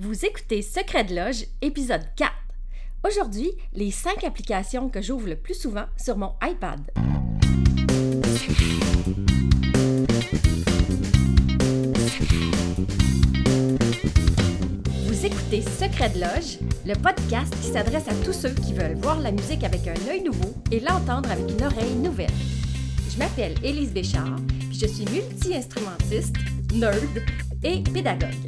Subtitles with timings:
[0.00, 2.30] Vous écoutez Secret de Loge, épisode 4.
[3.04, 6.80] Aujourd'hui, les 5 applications que j'ouvre le plus souvent sur mon iPad.
[15.04, 19.18] Vous écoutez Secret de Loge, le podcast qui s'adresse à tous ceux qui veulent voir
[19.18, 22.30] la musique avec un œil nouveau et l'entendre avec une oreille nouvelle.
[23.10, 24.36] Je m'appelle Élise Béchard,
[24.70, 26.36] je suis multi-instrumentiste,
[26.72, 27.20] nerd
[27.64, 28.47] et pédagogue.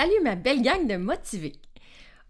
[0.00, 1.60] Salut ma belle gang de motivés!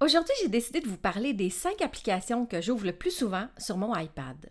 [0.00, 3.76] Aujourd'hui, j'ai décidé de vous parler des 5 applications que j'ouvre le plus souvent sur
[3.76, 4.50] mon iPad.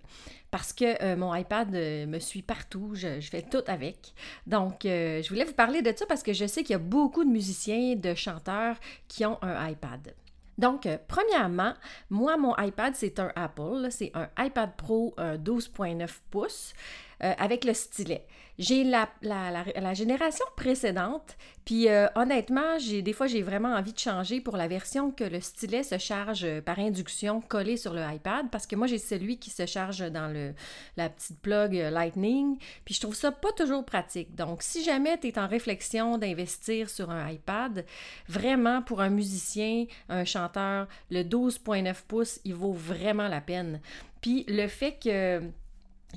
[0.51, 4.13] Parce que euh, mon iPad euh, me suit partout, je, fais tout avec.
[4.47, 6.79] Donc, euh, je voulais vous parler de ça parce que je sais qu'il y a
[6.79, 8.77] beaucoup de musiciens, de chanteurs
[9.09, 10.15] qui ont un iPad.
[10.57, 11.73] Donc, premièrement,
[12.09, 13.87] moi, mon iPad, c'est un Apple.
[13.89, 16.73] C'est un iPad Pro 12.9 pouces.
[17.21, 18.25] Euh, avec le stylet.
[18.57, 24.39] J'ai la, génération précédente, puis euh, honnêtement, j'ai des fois j'ai vraiment envie de changer
[24.39, 28.49] pour la version que le stylet se charge euh, par induction collé sur le iPad,
[28.49, 30.53] parce que moi j'ai celui qui se charge dans le,
[30.95, 34.33] la petite plug Lightning, puis je trouve ça pas toujours pratique.
[34.35, 37.85] Donc si jamais tu es en réflexion d'investir sur un iPad,
[38.29, 43.81] vraiment pour un musicien, un chanteur, le 12.9 pouces, il vaut vraiment la peine.
[44.21, 45.41] Puis le fait que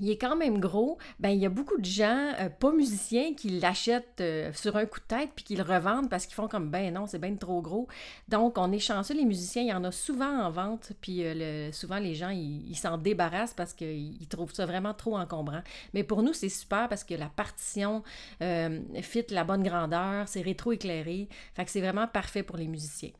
[0.01, 3.35] il est quand même gros, ben il y a beaucoup de gens, euh, pas musiciens,
[3.35, 6.49] qui l'achètent euh, sur un coup de tête puis qui le revendent parce qu'ils font
[6.49, 7.89] comme ben non, c'est bien trop gros.
[8.29, 11.71] Donc on est chanceux, les musiciens, il y en a souvent en vente, puis euh,
[11.73, 15.63] souvent les gens ils s'en débarrassent parce qu'ils trouvent ça vraiment trop encombrant.
[15.93, 18.03] Mais pour nous, c'est super parce que la partition
[18.41, 23.11] fit la bonne grandeur, c'est rétro-éclairé, fait que c'est vraiment parfait pour les musiciens.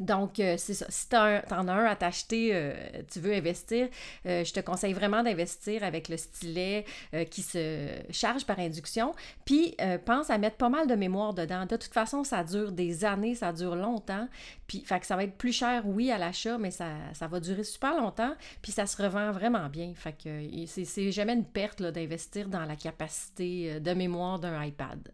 [0.00, 0.86] Donc, euh, c'est ça.
[0.88, 2.72] Si tu en as un à t'acheter, euh,
[3.12, 3.88] tu veux investir,
[4.26, 6.84] euh, je te conseille vraiment d'investir avec le stylet
[7.30, 9.14] qui se charge par induction.
[9.44, 11.66] Puis, pense à mettre pas mal de mémoire dedans.
[11.66, 14.28] De toute façon, ça dure des années, ça dure longtemps.
[14.66, 17.40] Puis, fait que ça va être plus cher, oui, à l'achat, mais ça, ça, va
[17.40, 18.34] durer super longtemps.
[18.62, 19.92] Puis, ça se revend vraiment bien.
[19.94, 25.10] Fait que c'est jamais une perte d'investir dans la capacité de mémoire d'un iPad.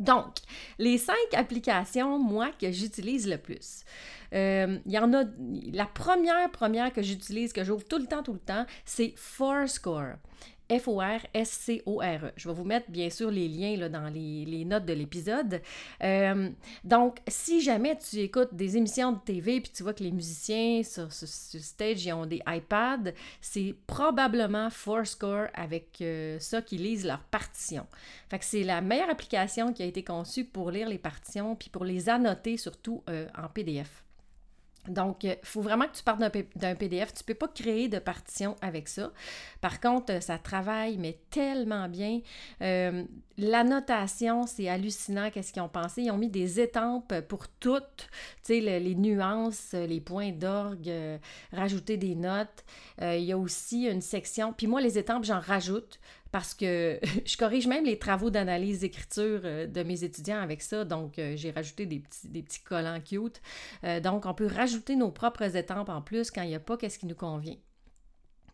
[0.00, 0.36] Donc,
[0.78, 3.84] les cinq applications, moi, que j'utilise le plus.
[4.32, 5.24] Euh, il y en a,
[5.72, 10.14] la première, première que j'utilise, que j'ouvre tout le temps, tout le temps, c'est Fourscore.
[10.70, 12.32] F-O-R-S-C-O-R-E.
[12.36, 15.60] Je vais vous mettre bien sûr les liens dans les, notes de l'épisode.
[16.02, 16.50] Euh,
[16.84, 20.82] donc, si jamais tu écoutes des émissions de TV puis tu vois que les musiciens
[20.82, 27.24] sur, ce stage ont des iPads, c'est probablement Fourscore avec euh, ça qui lisent leurs
[27.24, 27.86] partitions.
[28.28, 31.70] Fait que c'est la meilleure application qui a été conçue pour lire les partitions puis
[31.70, 34.04] pour les annoter surtout euh, en PDF.
[34.88, 37.12] Donc, il faut vraiment que tu partes d'un PDF.
[37.12, 39.12] Tu ne peux pas créer de partition avec ça.
[39.60, 42.20] Par contre, ça travaille, mais tellement bien.
[42.62, 43.04] Euh,
[43.40, 46.02] L'annotation, c'est hallucinant qu'est-ce qu'ils ont pensé.
[46.02, 48.10] Ils ont mis des étampes pour toutes,
[48.44, 51.16] tu sais, les, nuances, les points d'orgue, euh,
[51.50, 52.64] rajouter des notes.
[53.00, 54.52] Euh, il y a aussi une section.
[54.52, 56.00] Puis moi, les étampes, j'en rajoute
[56.32, 60.84] parce que je corrige même les travaux d'analyse d'écriture euh, de mes étudiants avec ça.
[60.84, 63.40] Donc, j'ai rajouté des petits, des petits collants cute.
[64.02, 66.98] donc, on peut rajouter nos propres étampes en plus quand il n'y a pas qu'est-ce
[66.98, 67.56] qui nous convient.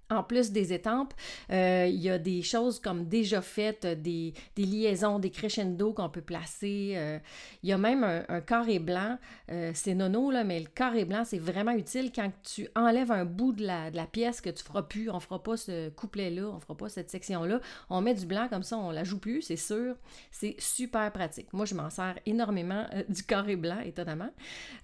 [0.09, 1.15] En plus des étampes,
[1.51, 6.21] euh, il y a des choses comme déjà faites, des, liaisons, des crescendo qu'on peut
[6.21, 6.93] placer.
[6.95, 7.19] Euh,
[7.65, 9.19] il y a même un, carré blanc.
[9.51, 13.25] Euh, c'est nono, là, mais le carré blanc, c'est vraiment utile quand tu enlèves un
[13.25, 15.11] bout de la, pièce que tu feras plus.
[15.11, 17.61] On fera pas ce couplet-là, on fera pas cette section-là.
[17.91, 19.97] On met du blanc comme ça, on la joue plus, c'est sûr.
[20.31, 21.53] C'est super pratique.
[21.53, 24.31] Moi, je m'en sers énormément du carré blanc, étonnamment.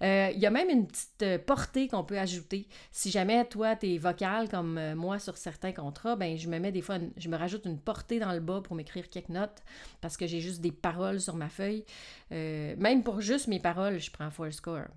[0.01, 2.67] il y a même une petite portée qu'on peut ajouter.
[2.91, 6.71] Si jamais toi, tu es vocal comme moi, sur certains contrats, ben, je me mets
[6.71, 9.63] des fois, je me rajoute une portée dans le bas pour m'écrire quelques notes
[10.01, 11.85] parce que j'ai juste des paroles sur ma feuille.
[12.31, 14.87] Euh, même pour juste mes paroles, je prends Fourscore.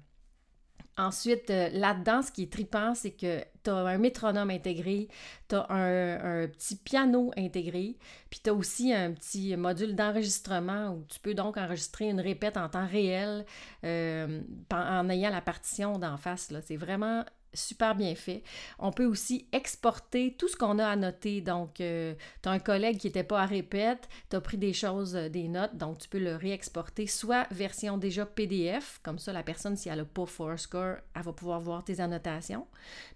[0.98, 5.08] Ensuite, euh, là-dedans, ce qui est tripant, c'est que tu as un métronome intégré,
[5.46, 7.98] tu as un, petit piano intégré,
[8.30, 12.56] puis tu as aussi un petit module d'enregistrement où tu peux donc enregistrer une répète
[12.56, 13.44] en temps réel
[13.84, 14.40] euh,
[14.72, 16.50] en ayant la partition d'en face.
[16.64, 18.42] C'est vraiment super bien fait.
[18.78, 21.40] On peut aussi exporter tout ce qu'on a à noter.
[21.40, 24.72] Donc, euh, tu as un collègue qui n'était pas à répète, tu as pris des
[24.72, 29.32] choses, euh, des notes, donc tu peux le réexporter, soit version déjà PDF, comme ça
[29.32, 32.66] la personne, si elle n'a pas Fourscore, elle va pouvoir voir tes annotations.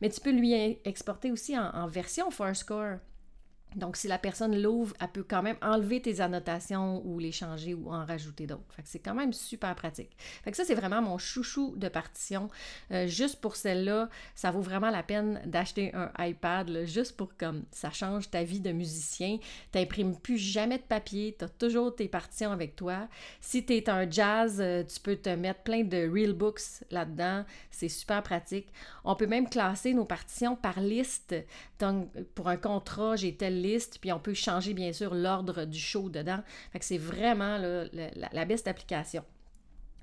[0.01, 0.53] Mais tu peux lui
[0.85, 2.99] exporter aussi en, en version Fourscore.
[3.77, 7.75] Donc, si la personne l'ouvre, elle peut quand même enlever tes annotations ou les changer
[7.75, 8.75] ou en rajouter d'autres.
[8.85, 10.11] C'est quand même super pratique.
[10.43, 12.49] Fait que ça, c'est vraiment mon chouchou de partition.
[12.91, 17.65] Euh, juste pour celle-là, ça vaut vraiment la peine d'acheter un iPad, juste pour comme
[17.71, 19.39] ça change ta vie de musicien.
[19.73, 23.09] T'imprimes plus jamais de papier, tu as toujours tes partitions avec toi.
[23.41, 27.45] Si tu es un jazz, euh, tu peux te mettre plein de real books là-dedans.
[27.71, 28.73] C'est super pratique.
[29.05, 31.35] On peut même classer nos partitions par liste.
[31.79, 35.79] Donc, pour un contrat, j'ai tel liste, puis on peut changer bien sûr l'ordre du
[35.79, 36.43] show dedans.
[36.81, 39.25] C'est vraiment la, best application.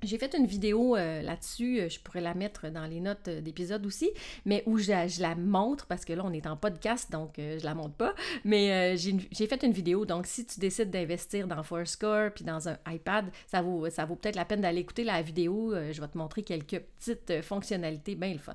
[0.04, 3.42] J'ai fait une vidéo euh, là-dessus, euh, je pourrais la mettre dans les notes euh,
[3.42, 4.12] d'épisode aussi,
[4.46, 7.74] mais où je, la montre, parce que là on est en podcast, donc je la
[7.74, 8.14] montre pas,
[8.44, 12.78] mais j'ai fait une vidéo, donc si tu décides d'investir dans Fourscore puis dans un
[12.88, 16.18] iPad, ça vaut, ça vaut peut-être la peine d'aller écouter la vidéo, je vais te
[16.18, 18.54] montrer quelques petites fonctionnalités bien le fun.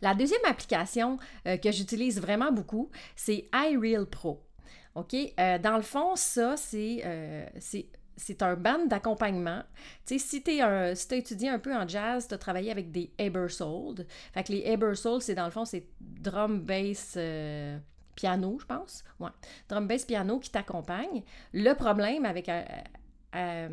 [0.00, 4.42] La deuxième application euh, que j'utilise vraiment beaucoup, c'est iReal Pro.
[4.94, 5.14] OK?
[5.14, 7.46] Euh, dans le fond, ça, c'est euh,
[8.16, 9.62] c'est un band d'accompagnement.
[10.06, 13.10] Tu sais, si tu as étudié un peu en jazz, tu as travaillé avec des
[13.18, 14.06] Ebersold.
[14.34, 17.18] Fait que les Ebersold, c'est dans le fond, c'est drum, bass,
[18.14, 19.02] piano, je pense.
[19.18, 19.30] Ouais.
[19.68, 21.22] Drum, bass, piano qui t'accompagne.
[21.54, 22.50] Le problème avec
[23.34, 23.68] euh,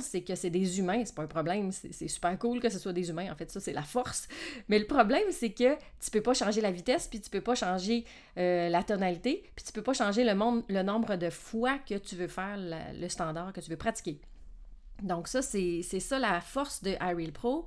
[0.00, 2.92] c'est que c'est des humains, c'est pas un problème, c'est super cool que ce soit
[2.92, 4.28] des humains, en fait, ça c'est la force.
[4.68, 7.54] Mais le problème, c'est que tu peux pas changer la vitesse, puis tu peux pas
[7.54, 8.04] changer
[8.36, 10.32] euh, la tonalité, puis tu peux pas changer le,
[10.68, 14.20] le nombre de fois que tu veux faire le standard, que tu veux pratiquer.
[15.02, 17.66] Donc ça, c'est ça la force de iReal Pro.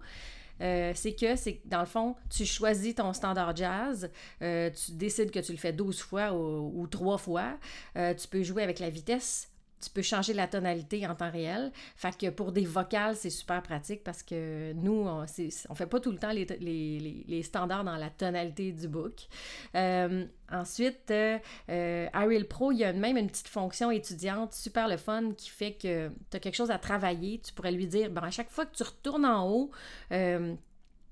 [0.61, 4.11] Euh, c'est que, c'est dans le fond, tu choisis ton standard jazz,
[4.43, 7.57] euh, tu décides que tu le fais 12 fois ou, ou 3 fois,
[7.95, 9.49] tu peux jouer avec la vitesse,
[9.83, 11.71] tu peux changer la tonalité en temps réel.
[11.95, 15.99] Fait que pour des vocales, c'est super pratique parce que nous, on ne fait pas
[15.99, 19.27] tout le temps les, standards dans la tonalité du book.
[19.75, 21.37] Euh, ensuite, euh,
[21.69, 22.07] euh
[22.49, 26.09] Pro, il y a même une petite fonction étudiante super le fun qui fait que
[26.29, 27.39] tu as quelque chose à travailler.
[27.39, 29.71] Tu pourrais lui dire, bon, à chaque fois que tu retournes en haut,
[30.11, 30.55] euh,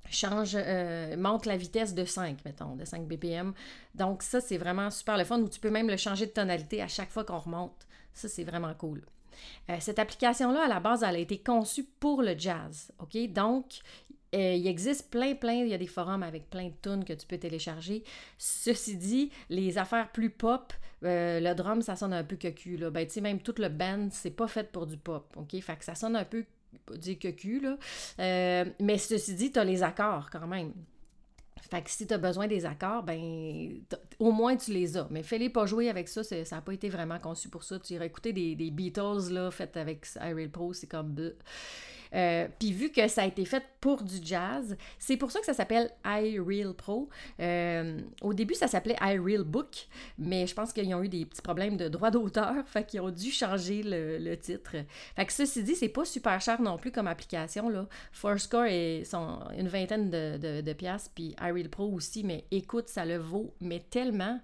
[0.10, 0.58] change,
[1.18, 3.54] monte la vitesse de 5, mettons, de 5 BPM.
[3.96, 6.82] Donc ça, c'est vraiment super le fun, où tu peux même le changer de tonalité
[6.82, 7.88] à chaque fois qu'on remonte.
[8.14, 9.02] Ça, c'est vraiment cool.
[9.70, 12.92] Euh, cette application-là, à la base, elle a été conçue pour le jazz.
[13.00, 13.18] OK?
[13.32, 13.80] Donc,
[14.34, 17.14] euh, il existe plein, plein, il y a des forums avec plein de tunes que
[17.14, 18.04] tu peux télécharger.
[18.38, 20.74] Ceci dit, les affaires plus pop,
[21.04, 22.78] euh, le drum, ça sonne un peu cocu.
[22.78, 22.90] Là.
[22.90, 25.26] Ben, tu sais, même tout le band, c'est pas fait pour du pop.
[25.36, 25.60] OK?
[25.62, 26.46] Fait que ça sonne un peu,
[27.22, 27.78] cocu, là.
[28.80, 30.74] mais ceci dit, tu as les accords quand même.
[31.70, 33.82] Fait que si tu besoin des accords, ben
[34.20, 35.08] au moins tu les as.
[35.10, 37.80] Mais fais-les pas jouer avec ça, ça n'a pas été vraiment conçu pour ça.
[37.80, 41.16] Tu irais écouter des, Beatles là, faites avec iReal Pro, c'est comme
[42.14, 45.46] euh, puis vu que ça a été fait pour du jazz, c'est pour ça que
[45.46, 47.10] ça s'appelle iReal Pro.
[47.40, 49.88] Euh, au début, ça s'appelait iReal Book,
[50.18, 53.12] mais je pense qu'ils ont eu des petits problèmes de droit d'auteur, fait qu'ils ont
[53.12, 54.76] dû changer le, titre.
[55.16, 57.70] Fait que ceci dit, c'est pas super cher non plus comme application.
[57.70, 57.88] Là.
[58.12, 59.04] Fourscore est
[59.58, 63.54] une vingtaine de, de, de piastres, puis iReal Pro aussi, mais écoute, ça le vaut,
[63.60, 64.40] mais tellement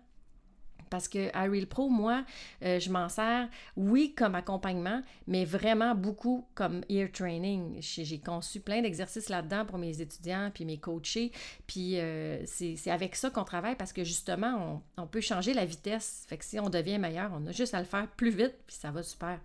[0.90, 2.24] parce que iReal Pro, moi,
[2.64, 7.78] euh, je m'en sers, oui, comme accompagnement, mais vraiment beaucoup comme ear training.
[7.82, 11.32] J'ai conçu plein d'exercices là-dedans pour mes étudiants, puis mes coachés.
[11.66, 16.26] Puis euh, c'est avec ça qu'on travaille parce que justement, on, peut changer la vitesse.
[16.28, 18.76] Fait que si on devient meilleur, on a juste à le faire plus vite, puis
[18.76, 19.40] ça va super.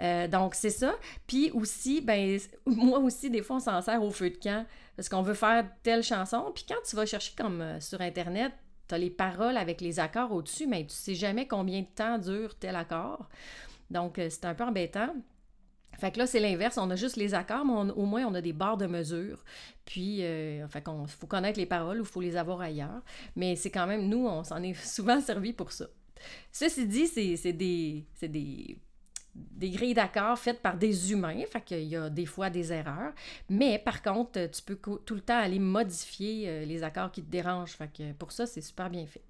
[0.00, 0.94] Euh, donc, c'est ça.
[1.26, 4.66] Puis aussi, ben, moi aussi, des fois, on s'en sert au feu de camp
[4.96, 6.50] parce qu'on veut faire telle chanson.
[6.54, 8.52] Puis quand tu vas chercher comme sur Internet,
[8.88, 12.18] tu as les paroles avec les accords au-dessus, mais tu sais jamais combien de temps
[12.18, 13.28] dure tel accord.
[13.90, 15.14] Donc, euh, c'est un peu embêtant.
[15.98, 16.78] Fait que là, c'est l'inverse.
[16.78, 19.44] On a juste les accords, mais au moins, on a des barres de mesure.
[19.84, 23.02] Puis, euh, fait faut connaître les paroles ou il faut les avoir ailleurs.
[23.36, 25.86] Mais c'est quand même, nous, on s'en est souvent servi pour ça.
[26.52, 28.78] Ceci dit, c'est des, des
[29.34, 33.12] des grilles d'accords faites par des humains, fait qu'il y a des fois des erreurs,
[33.48, 37.30] mais par contre, tu peux tout le temps aller modifier euh, les accords qui te
[37.30, 39.22] dérangent, fait pour ça, c'est super bien fait.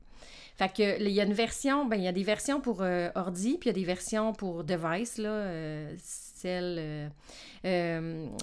[0.57, 3.59] Fait il y a une version, ben il y a des versions pour euh, ordi,
[3.59, 7.11] puis il y a des versions pour device, là, euh, celle,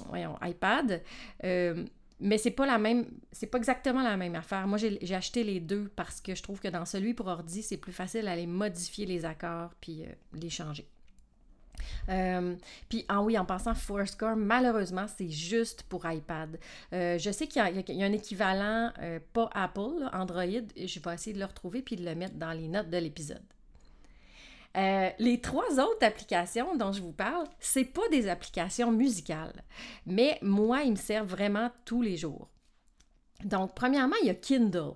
[0.09, 1.01] voyons, iPad.
[1.43, 4.67] mais c'est pas la même, c'est pas exactement la même affaire.
[4.67, 7.77] Moi, j'ai acheté les deux parce que je trouve que dans celui pour ordi, c'est
[7.77, 10.03] plus facile d'aller modifier les accords puis
[10.33, 10.87] les changer.
[12.09, 12.55] Euh,
[12.89, 16.59] puis, ah oui, en passant, Fourscore, malheureusement, c'est juste pour iPad.
[16.93, 20.45] Euh, je sais qu'il y, a un équivalent, euh, pas Apple, Android.
[20.75, 23.43] Je vais essayer de le retrouver puis de le mettre dans les notes de l'épisode.
[24.75, 29.63] les trois autres applications dont je vous parle, c'est pas des applications musicales,
[30.05, 32.49] mais moi, ils me servent vraiment tous les jours.
[33.45, 34.93] Donc, premièrement, il y a Kindle,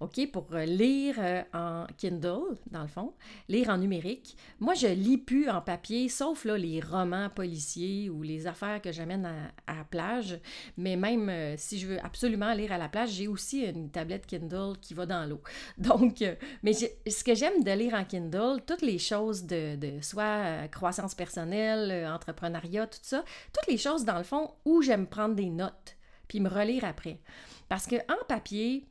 [0.00, 3.14] OK, pour euh, lire euh, en Kindle, dans le fond,
[3.48, 4.36] lire en numérique.
[4.60, 8.92] Moi, je lis plus en papier, sauf là, les romans policiers ou les affaires que
[8.92, 10.38] j'amène à, la plage.
[10.76, 14.26] Mais même euh, si je veux absolument lire à la plage, j'ai aussi une tablette
[14.26, 15.42] Kindle qui va dans l'eau.
[15.78, 16.24] Donc,
[16.62, 21.14] mais ce que j'aime de lire en Kindle, toutes les choses de, de soit croissance
[21.14, 25.96] personnelle, entrepreneuriat, tout ça, toutes les choses, dans le fond, où j'aime prendre des notes,
[26.34, 27.20] puis me relire après.
[27.68, 28.88] Parce qu'en papier,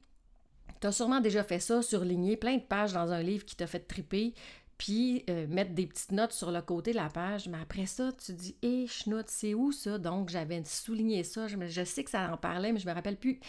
[0.79, 3.67] tu as sûrement déjà fait ça, surligner plein de pages dans un livre qui t'a
[3.67, 4.33] fait triper,
[4.77, 7.49] puis euh, mettre des petites notes sur le côté de la page.
[7.49, 8.89] Mais après ça, tu dis, hé, hey,
[9.27, 9.97] c'est où ça?
[9.97, 11.47] Donc, j'avais souligné ça.
[11.47, 13.41] Je, sais que ça en parlait, mais je me rappelle plus.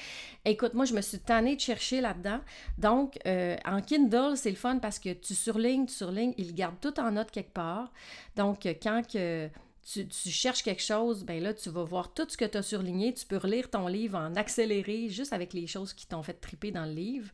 [0.44, 2.40] Écoute, moi, je me suis tannée de chercher là-dedans.
[2.78, 6.80] Donc, euh, en Kindle, c'est le fun parce que tu surlignes, tu surlignes, il garde
[6.80, 7.92] tout en note quelque part.
[8.34, 9.48] Donc, quand que
[9.84, 13.12] tu, cherches quelque chose, ben là, tu vas voir tout ce que tu as surligné.
[13.12, 16.70] Tu peux relire ton livre en accéléré, juste avec les choses qui t'ont fait triper
[16.70, 17.30] dans le livre.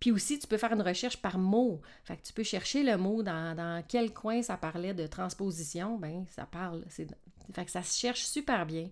[0.00, 1.80] Puis aussi, tu peux faire une recherche par mot.
[2.02, 5.96] Fait que tu peux chercher le mot dans, quel coin ça parlait de transposition.
[5.96, 6.84] Ben, ça parle.
[6.88, 7.06] C'est,
[7.52, 8.90] fait que ça se cherche super bien.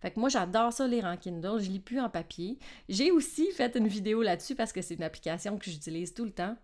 [0.00, 1.60] Fait que moi, j'adore ça lire en Kindle.
[1.60, 2.58] Je lis plus en papier.
[2.88, 6.32] J'ai aussi fait une vidéo là-dessus parce que c'est une application que j'utilise tout le
[6.32, 6.56] temps.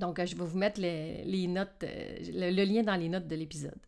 [0.00, 3.78] Donc, je vais vous mettre les, notes, euh, le lien dans les notes de l'épisode.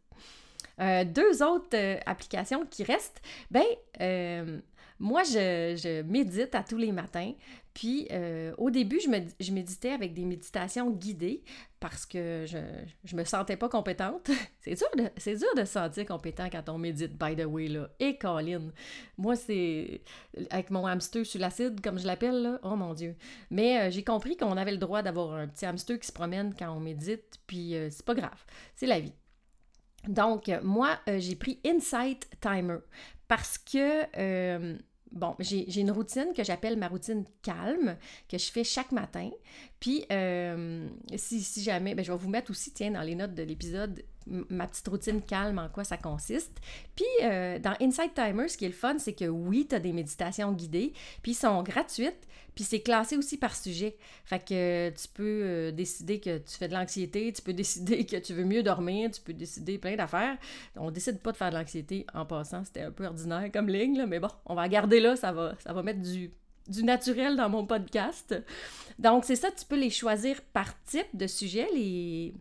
[0.81, 3.21] Euh, deux autres euh, applications qui restent,
[3.51, 3.65] ben,
[4.01, 4.61] euh,
[4.99, 7.33] moi, je, médite à tous les matins.
[7.75, 8.09] Puis,
[8.57, 9.09] au début, je,
[9.39, 11.45] je, méditais avec des méditations guidées
[11.79, 12.57] parce que je
[13.15, 14.29] ne me sentais pas compétente.
[14.61, 17.89] c'est dur, de, dur de se sentir compétent quand on médite, by the way, là.
[18.01, 18.73] Et Colin,
[19.17, 20.01] moi, c'est
[20.51, 22.59] avec mon hamster sur l'acide, comme je l'appelle, là.
[22.65, 23.15] Oh mon Dieu.
[23.53, 26.73] Mais j'ai compris qu'on avait le droit d'avoir un petit hamster qui se promène quand
[26.73, 28.45] on médite, puis c'est pas grave.
[28.75, 29.15] C'est la vie.
[30.07, 32.79] Donc, moi, euh, j'ai pris Insight Timer
[33.27, 34.79] parce que, euh,
[35.11, 37.97] bon, j'ai une routine que j'appelle ma routine calme,
[38.29, 39.31] que je fais chaque matin.
[39.81, 43.43] Puis, euh, si, jamais, ben, je vais vous mettre aussi, tiens, dans les notes de
[43.43, 46.61] l'épisode, ma petite routine calme, en quoi ça consiste.
[46.95, 49.93] Puis, dans Insight Timer, ce qui est le fun, c'est que oui, tu as des
[49.93, 50.93] méditations guidées,
[51.23, 53.97] puis sont gratuites, puis c'est classé aussi par sujet.
[54.25, 58.17] Fait que tu peux euh, décider que tu fais de l'anxiété, tu peux décider que
[58.17, 60.37] tu veux mieux dormir, tu peux décider plein d'affaires.
[60.75, 64.05] On décide pas de faire de l'anxiété en passant, c'était un peu ordinaire comme ligne,
[64.07, 66.33] mais bon, on va garder là, ça va, ça va mettre du,
[66.69, 68.35] du naturel dans mon podcast.
[68.99, 72.35] Donc, c'est ça, tu peux les choisir par type de sujet, les,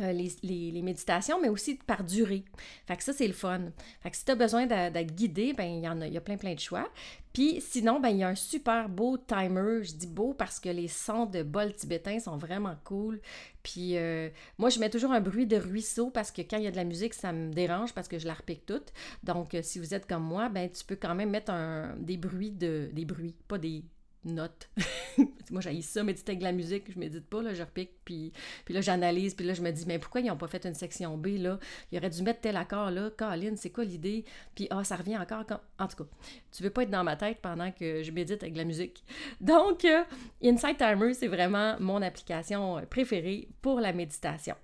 [0.00, 2.44] euh, les, méditations, mais aussi par durée.
[2.86, 3.72] Fait que ça, c'est le fun.
[4.00, 6.36] Fait que si tu as besoin d'être guidé, ben il y en a, y plein,
[6.36, 6.88] plein de choix.
[7.32, 9.82] Puis sinon, ben il y a un super beau timer.
[9.82, 13.20] Je dis beau parce que les sons de bol tibétain sont vraiment cool.
[13.62, 14.28] Puis euh,
[14.58, 16.76] moi, je mets toujours un bruit de ruisseau parce que quand il y a de
[16.76, 18.92] la musique, ça me dérange parce que je la repique toute.
[19.24, 22.16] Donc, euh, si vous êtes comme moi, ben tu peux quand même mettre un, des
[22.16, 22.90] bruits de...
[22.92, 23.84] des bruits, pas des
[24.24, 24.68] notes.
[25.50, 28.32] moi, j'ai ça, méditer avec de la musique, je médite pas, là, je repique, puis,
[28.64, 30.74] puis là, j'analyse, puis là, je me dis, mais pourquoi ils n'ont pas fait une
[30.74, 31.58] section B, là?
[31.92, 33.10] Ils auraient dû mettre tel accord, là.
[33.16, 34.24] Caroline, c'est quoi l'idée?
[34.54, 35.60] Puis, ah, ça revient encore quand...
[35.78, 36.10] En tout cas,
[36.52, 39.04] tu veux pas être dans ma tête pendant que je médite avec de la musique.
[39.40, 40.04] Donc, euh,
[40.42, 44.54] Insight Timer, c'est vraiment mon application préférée pour la méditation.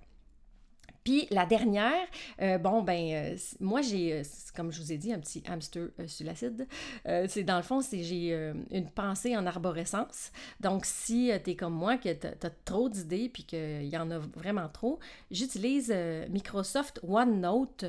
[1.05, 2.07] Puis la dernière,
[2.41, 4.23] euh, bon, ben, euh, moi, j'ai, euh,
[4.55, 6.67] comme je vous ai dit, un petit hamster sur l'acide.
[7.27, 8.33] c'est dans le fond, c'est j'ai
[8.71, 10.31] une pensée en arborescence.
[10.59, 14.09] Donc, si tu es comme moi, que tu as, trop d'idées, puis qu'il y en
[14.09, 15.93] a vraiment trop, j'utilise
[16.29, 17.85] Microsoft OneNote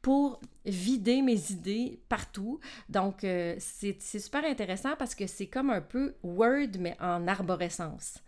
[0.00, 2.60] pour vider mes idées partout.
[2.88, 3.26] Donc,
[3.58, 8.20] c'est super intéressant parce que c'est comme un peu Word, mais en arborescence.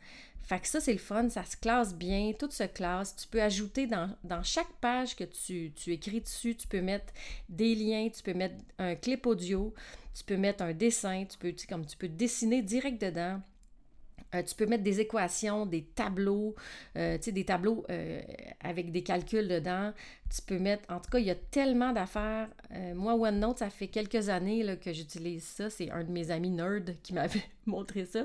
[0.42, 3.14] Fait que ça, c'est le fun, ça se classe bien, tout se classe.
[3.16, 7.12] Tu peux ajouter dans, chaque page que tu, tu, écris dessus, tu peux mettre
[7.48, 9.72] des liens, tu peux mettre un clip audio,
[10.14, 13.40] tu peux mettre un dessin, tu peux, comme tu peux dessiner direct dedans.
[14.34, 16.54] Euh, tu peux mettre des équations, des tableaux,
[16.96, 18.20] euh, tu sais, des tableaux euh,
[18.60, 19.92] avec des calculs dedans.
[20.34, 22.48] Tu peux mettre, en tout cas, il y a tellement d'affaires.
[22.94, 25.68] moi, OneNote, ça fait quelques années là, que j'utilise ça.
[25.68, 28.24] C'est un de mes amis nerds qui m'avait montré ça.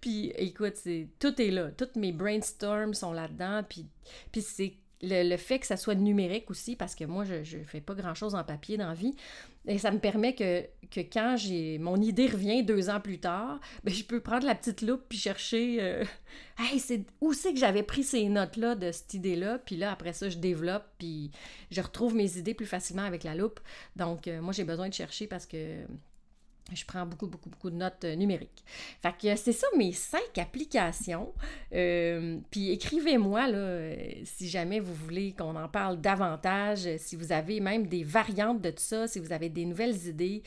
[0.00, 1.70] Puis, écoute, c'est, tout est là.
[1.76, 3.62] Toutes mes brainstorms sont là-dedans.
[3.68, 3.86] Puis,
[4.30, 7.80] puis c'est le, fait que ça soit numérique aussi, parce que moi, je ne fais
[7.80, 9.14] pas grand-chose en papier dans la vie,
[9.66, 10.64] et ça me permet que,
[11.12, 14.80] quand j'ai mon idée revient deux ans plus tard, ben, je peux prendre la petite
[14.82, 16.04] loupe puis chercher euh,
[16.78, 20.28] c'est, où c'est que j'avais pris ces notes-là de cette idée-là, puis là, après ça,
[20.28, 21.30] je développe, puis
[21.70, 23.60] je retrouve mes idées plus facilement avec la loupe.
[23.96, 25.84] Donc, euh, moi, j'ai besoin de chercher parce que
[26.76, 28.64] je prends beaucoup, beaucoup, beaucoup de notes euh, numériques.
[29.02, 31.32] Fait que c'est ça mes cinq applications.
[31.74, 37.60] Euh, puis écrivez-moi euh, si jamais vous voulez qu'on en parle davantage, si vous avez
[37.60, 40.42] même des variantes de tout ça, si vous avez des nouvelles idées.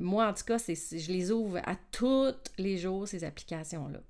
[0.00, 4.00] moi, en tout cas, je les ouvre à tous les jours, ces applications-là.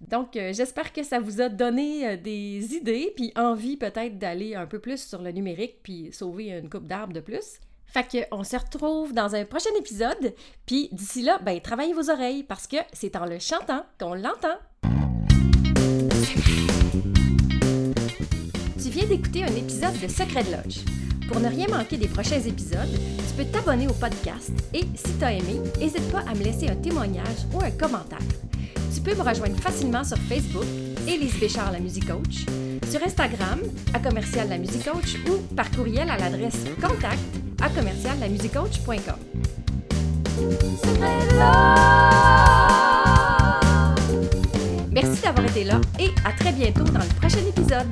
[0.00, 4.78] Donc, j'espère que ça vous a donné des idées, puis envie peut-être d'aller un peu
[4.78, 7.60] plus sur le numérique, puis sauver une coupe d'arbres de plus.
[7.92, 12.08] Fait que on se retrouve dans un prochain épisode, puis d'ici là, ben travaillez vos
[12.08, 14.58] oreilles parce que c'est en le chantant qu'on l'entend.
[18.82, 20.84] Tu viens d'écouter un épisode de Secret de Loge.
[21.26, 25.24] Pour ne rien manquer des prochains épisodes, tu peux t'abonner au podcast et si tu
[25.24, 28.18] as aimé, n'hésite pas à me laisser un témoignage ou un commentaire.
[28.94, 30.66] Tu peux me rejoindre facilement sur Facebook,
[31.08, 32.46] Élise Béchard, la musique coach,
[32.88, 33.60] sur Instagram,
[33.94, 39.14] à commercial la musique coach ou par courriel à l'adresse contact à commerciallamusicoach.com.
[44.92, 47.86] Merci d'avoir été là et à très bientôt dans le prochain épisode.